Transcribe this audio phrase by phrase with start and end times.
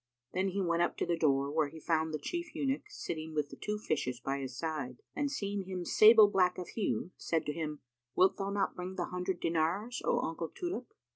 [0.33, 3.49] Then he went up to the door, where he found the Chief Eunuch sitting with
[3.49, 7.53] the two fishes by his side: and seeing him sable black of hue, said to
[7.53, 7.81] him,
[8.15, 10.91] "Wilt thou not bring the hundred dinars, O uncle Tulip?"